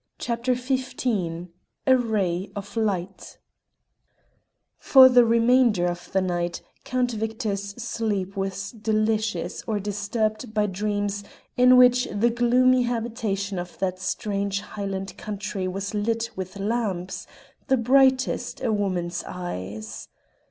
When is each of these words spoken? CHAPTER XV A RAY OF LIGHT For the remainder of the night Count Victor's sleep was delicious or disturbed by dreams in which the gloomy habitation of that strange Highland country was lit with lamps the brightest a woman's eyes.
CHAPTER 0.17 0.55
XV 0.55 1.05
A 1.85 1.95
RAY 1.95 2.49
OF 2.55 2.75
LIGHT 2.75 3.37
For 4.79 5.07
the 5.07 5.23
remainder 5.23 5.85
of 5.85 6.11
the 6.11 6.21
night 6.23 6.63
Count 6.83 7.11
Victor's 7.11 7.75
sleep 7.83 8.35
was 8.35 8.71
delicious 8.71 9.61
or 9.67 9.79
disturbed 9.79 10.55
by 10.55 10.65
dreams 10.65 11.23
in 11.55 11.77
which 11.77 12.07
the 12.11 12.31
gloomy 12.31 12.81
habitation 12.81 13.59
of 13.59 13.77
that 13.77 13.99
strange 13.99 14.61
Highland 14.61 15.17
country 15.17 15.67
was 15.67 15.93
lit 15.93 16.31
with 16.35 16.57
lamps 16.57 17.27
the 17.67 17.77
brightest 17.77 18.59
a 18.63 18.73
woman's 18.73 19.23
eyes. 19.27 20.07